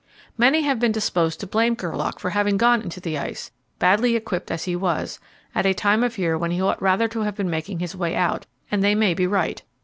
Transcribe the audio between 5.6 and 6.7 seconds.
a time of year when he